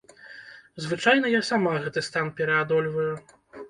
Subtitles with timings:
[0.85, 3.11] Звычайна я сама гэты стан пераадольваю.